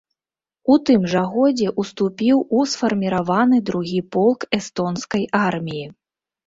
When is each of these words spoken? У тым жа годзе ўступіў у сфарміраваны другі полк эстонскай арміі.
У 0.75 0.77
тым 0.89 1.03
жа 1.11 1.21
годзе 1.35 1.73
ўступіў 1.83 2.41
у 2.57 2.65
сфарміраваны 2.73 3.57
другі 3.71 4.01
полк 4.17 4.51
эстонскай 4.61 5.33
арміі. 5.49 5.87